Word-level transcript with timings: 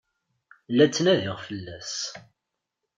La 0.75 0.85
ttnadiɣ 0.87 1.37
fell-as. 1.47 1.93